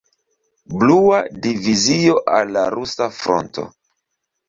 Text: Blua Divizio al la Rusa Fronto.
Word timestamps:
Blua 0.75 1.19
Divizio 1.45 2.19
al 2.41 2.51
la 2.59 2.67
Rusa 2.79 3.11
Fronto. 3.23 3.71